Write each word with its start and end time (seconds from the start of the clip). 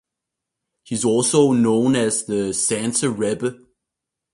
He 0.81 0.95
is 0.95 1.05
also 1.05 1.51
known 1.51 1.95
as 1.95 2.23
the 2.23 2.53
Sanzer 2.55 3.15
Rebbe. 3.15 3.55